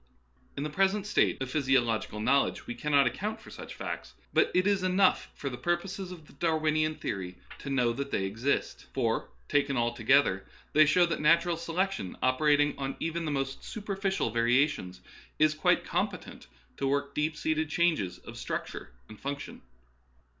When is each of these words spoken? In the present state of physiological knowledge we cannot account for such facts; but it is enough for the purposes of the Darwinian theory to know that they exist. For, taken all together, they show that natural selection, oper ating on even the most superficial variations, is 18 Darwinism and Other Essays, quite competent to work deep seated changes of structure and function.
In 0.57 0.63
the 0.63 0.69
present 0.71 1.05
state 1.05 1.39
of 1.43 1.51
physiological 1.51 2.19
knowledge 2.19 2.65
we 2.65 2.73
cannot 2.73 3.05
account 3.05 3.39
for 3.39 3.51
such 3.51 3.75
facts; 3.75 4.15
but 4.33 4.49
it 4.55 4.65
is 4.65 4.81
enough 4.81 5.29
for 5.35 5.47
the 5.47 5.59
purposes 5.59 6.11
of 6.11 6.25
the 6.25 6.33
Darwinian 6.33 6.95
theory 6.95 7.35
to 7.59 7.69
know 7.69 7.93
that 7.93 8.09
they 8.09 8.25
exist. 8.25 8.87
For, 8.95 9.29
taken 9.47 9.77
all 9.77 9.93
together, 9.93 10.43
they 10.73 10.87
show 10.87 11.05
that 11.05 11.21
natural 11.21 11.55
selection, 11.55 12.17
oper 12.23 12.51
ating 12.51 12.79
on 12.79 12.95
even 12.99 13.25
the 13.25 13.29
most 13.31 13.63
superficial 13.63 14.31
variations, 14.31 15.01
is 15.37 15.51
18 15.51 15.51
Darwinism 15.51 15.51
and 15.51 15.51
Other 15.51 15.51
Essays, 15.51 15.61
quite 15.61 15.85
competent 16.17 16.47
to 16.77 16.87
work 16.87 17.13
deep 17.13 17.35
seated 17.37 17.69
changes 17.69 18.17
of 18.17 18.39
structure 18.39 18.93
and 19.07 19.19
function. 19.19 19.61